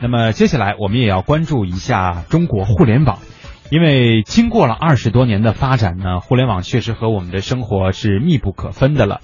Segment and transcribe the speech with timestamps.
[0.00, 3.18] 那么接下来我们也要关注一下中国互联网，
[3.70, 9.20] 因为经过了二十多年的发展呢，互联网确实和我们的生活是密不可分的了。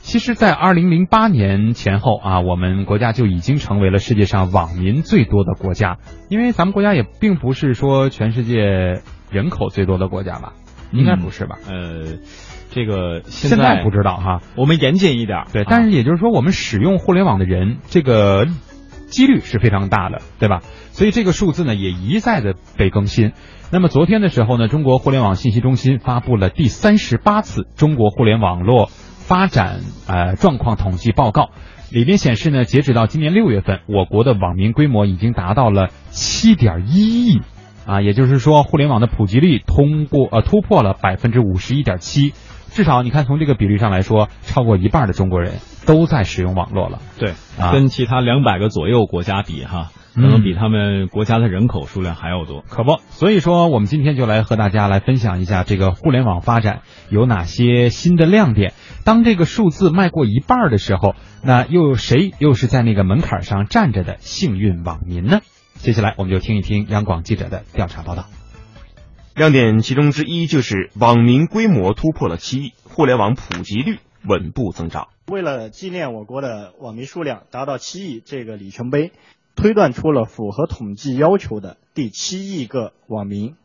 [0.00, 5.98] 其实，在二零零八年前后啊，我们国家就已经成为了世界上网民最多的国家，
[6.30, 10.54] 因为咱们国家也并不是说全世界人口最多的国家吧？
[10.92, 11.58] 应该不是吧？
[11.68, 12.20] 呃，
[12.70, 14.40] 这个现现在不知道哈。
[14.56, 18.46] 我们严谨一点，对，啊但是也就是说，我们使用互联网的人，这个
[19.08, 20.60] 几率是非常大的，对吧？
[20.92, 23.32] 所以这个数字呢，也一再的被更新。
[23.70, 31.50] 那么昨天的时候呢，中国互联网信息中心发布了第三十八次中国互联网络发展呃状况统计报告，
[31.90, 37.40] 里边显示呢，截止到今年六月份，我国的网民规模已经达到了七点一亿。
[37.86, 42.34] 啊，也就是说，互联网的普及率通过呃突破了百分之五十一点七，
[42.68, 45.54] 至少你看从这个比率上来说，超过一半的中国人
[45.88, 47.00] 都在使用网络了。
[47.18, 52.62] 对，啊跟其他两百个左右国家比哈，可嗯能比他们国家的人口数量还要多。
[52.68, 58.74] 可不，所以说我们今天就来和大家来分享一下这个互联网发展有哪些新的亮点。
[59.02, 65.40] 当这个数字迈过一半的时候，那又有谁又是在那个门槛上站着的幸运网民呢？
[65.76, 68.26] 接下来我们就听一听央广记者的调查报道。
[69.34, 75.08] 亮点其中之一就是网民规模突破了七亿，互联网普及率稳步增长。
[75.28, 79.12] 为了纪念我国的网民数量达到七亿这个里程碑，
[79.56, 83.56] 推断出了符合统计要求的第七亿个网民。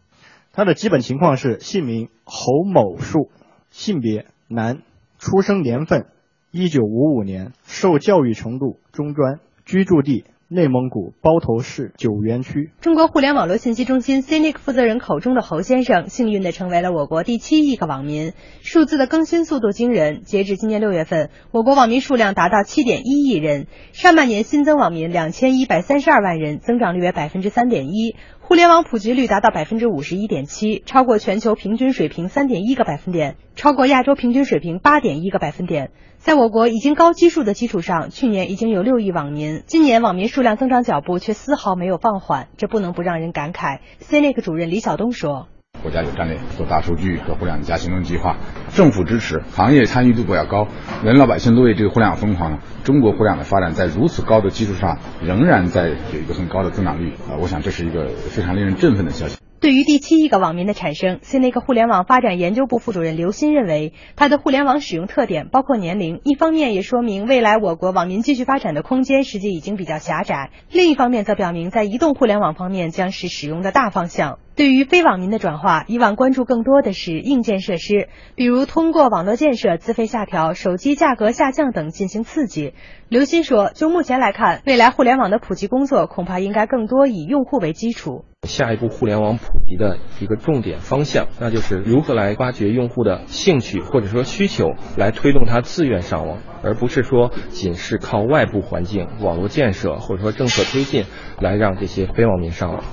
[0.51, 3.31] 他的基本情况是姓名侯某树，
[3.71, 4.81] 性别男，
[5.17, 6.07] 出生年份
[6.51, 12.71] 一九五五年，受教育程度中专，居住地内蒙古包头市九原区。
[12.79, 18.33] 中国互联网络信息中心 CNIC 负责人口中的侯先生，幸运地成为了我国第七亿个网民。
[18.61, 23.65] 数字的更新速度惊人，截至今年六月份，我国网民数量达到七点一亿人。
[23.93, 28.15] 上半年新增网民两千一百三十二万人，增长率为百分之三点一。
[28.45, 35.91] 互联网普及率达到百分之五十一点七，超过全球平均水平三点一个百分点，超过亚洲平均水平八点一个百分点。
[36.17, 43.79] 在我国已经高基数的基础上，去年已经有六亿网民，今年网民数量增长脚步却丝毫没有放缓，这不能不让人感慨。
[44.01, 45.47] CNIC 主任李晓东说。
[45.83, 48.37] 国家有战略做大数据做互联网加行动计划，
[48.69, 50.69] 政府支持，行业参与度比较高，
[51.03, 52.59] 人老百姓都为这个互联网疯狂。
[52.85, 57.35] 中国互联网的发展在如此高的基础上，仍然在有一个很高的增长率啊！
[57.41, 59.42] 我想这是一个非常令人振奋的消息。
[59.63, 74.37] 对于第七亿个网民的产生，CNIC 互联网发展研究部副主任刘鑫认为，它的互联网使用特点包括年龄，一方面也说明未来我国网民继续发展的空间实际已经比较狭窄；另一方面则表明在移动互联网方面将是使用的大方向。
[74.57, 82.73] 对于非网民的转化，以往关注更多的是硬件设施，比如通过网络建设资费下调、手机价格下降等进行刺激。
[83.07, 88.25] 刘鑫说，就目前来看，未来互联网的普及工作恐怕应该更多以用户为基础。
[88.43, 101.05] 下一步互联网普及的一个重点方向，那就是如何来挖掘用户的兴趣或者说需求，来推动他自愿上网，而不是说仅是靠外部环境、网络建设或者说政策推进
[101.39, 102.83] 来让这些非网民上网。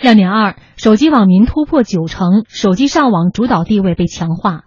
[0.00, 4.64] 亮点二：手机网民突破九成，手机上网主导地位被强化。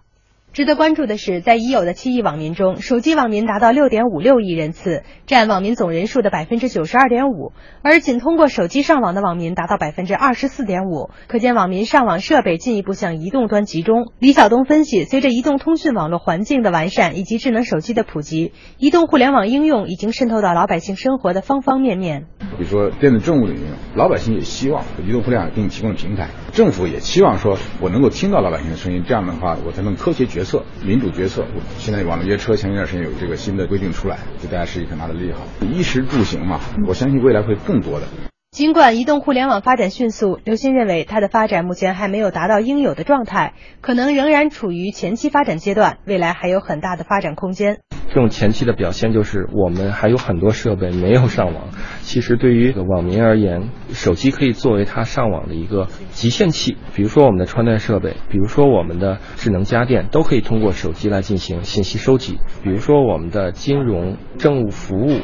[0.58, 14.10] 值得关注的是，在已有的七亿网民中，手机网民达到六点五六亿人次，占网民总人数的百分之九十二点五，而仅通过手机上网的网民达到百分之二十四点五，可见网民上网设备进一步向移动端集中。
[14.18, 22.26] 李晓东分析，随着移动通讯网络环境的完善以及智能手机的普及，移动互联网应用已经渗透到老百姓生活的方方面面。
[22.58, 31.44] 比如说电子政务的应用，老百姓也希望移动互联网给你提供平台，政府也期望说我能够听到老百姓的声音，这样的话我才能科学决策策、民主决策。
[31.76, 35.46] 现在网络约车前一段时间有这个新的规定出来，对大家是一个很大的利好。
[35.60, 38.06] 衣食住行嘛，我相信未来会更多的。
[38.50, 47.78] 尽管移动互联网发展迅速，刘鑫认为它的发展目前还没有达到应有的状态，可能仍然处于前期发展阶段，未来还有很大的发展空间。
[48.08, 51.68] 这种前期的表现就是我们还有很多设备没有上网。
[52.00, 56.78] 其实对于网民而言，手机可以作为他上网的一个极限器。
[56.94, 62.38] 比如说我们的穿戴设备，比如说我们的智能家电，都可以通过手机来进行信息收集。
[62.64, 65.20] 比如说我们的金融、政务服务。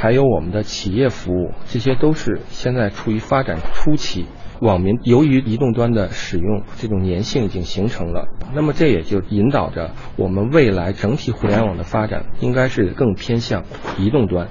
[0.00, 4.26] 还有我们的企业服务，这些都是现在处于发展初期。
[4.60, 13.64] 网民由于移动端的使用，这种粘性已经形成了，那么这也就引导着我们未来整体互联网的发展应该是更偏向
[13.98, 14.46] 移动端。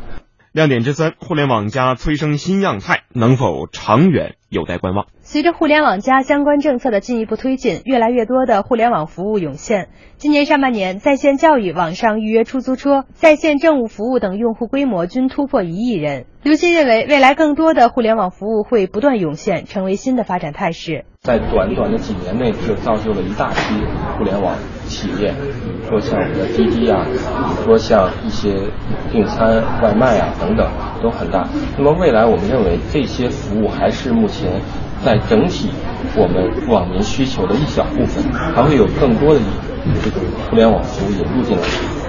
[0.57, 5.05] 亮点之三，互联网加催生新样态，能否长远有待观望。
[5.21, 9.89] 随着互联网加相关政策的进一步推进，越来越多的互联网服务涌现。
[10.15, 16.25] 今年上半年，在线教育、网上预约出租车、在线政务服务等用户规模均突破一亿人。
[16.41, 21.05] 刘鑫认为，未来更多的互联网服务会不断涌现，成为新的发展态势。
[21.21, 23.75] 在短短的几年内，就造就了一大批
[24.17, 24.55] 互联网
[24.87, 28.53] 企业，比如说像我们的滴滴啊，比如说像一些
[29.11, 30.69] 订餐、外卖啊等等，
[31.01, 31.47] 都很大。
[31.77, 34.61] 那么未来，我们认为这些服务还是目前
[35.03, 35.69] 在整体
[36.15, 39.39] 我们网民需求的一小部分，还会有更多的
[40.03, 41.63] 这种互联网服务引入进来，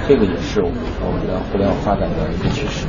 [0.09, 2.87] 这个也是我们的互联网发展的一个趋势。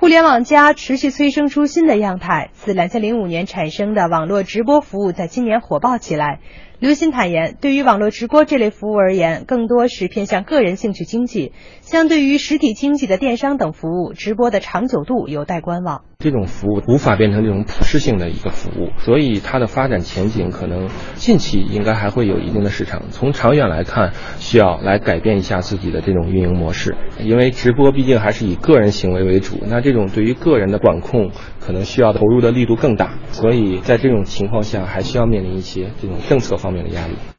[0.00, 2.50] 互联网加持续催生出新的样态。
[2.52, 6.38] 自两千零五年产生的网络直播服务，在今年火爆起来。
[6.80, 11.50] 刘鑫坦言，对于网络直播这类服务而言，更多是偏向个人兴趣经济。
[11.80, 16.02] 相对于实体经济的电商等服务，直播的长久度有待观望。
[16.20, 23.02] 这种服务无法变成这种普适性的一个服务，所以它的发展前景可能近期应该还会有一定的市场。
[23.10, 31.30] 从长远来看，需要来改变一下自己的这种运营模式，因为直播毕竟还是以个人行为为主，那这种对于个人的管控
[31.60, 37.28] 可能需要投入的力度更大，所以在这种情况下，还需要面临一些这种政策方方面的压力。